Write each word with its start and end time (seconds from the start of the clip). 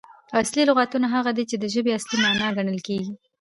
اصلي 0.41 0.61
لغاتونه 0.67 1.07
هغه 1.15 1.31
دي، 1.37 1.43
چي 1.49 1.55
د 1.59 1.65
ژبي 1.73 1.91
اصلي 1.97 2.17
مال 2.23 2.53
ګڼل 2.57 2.79
کیږي. 2.87 3.11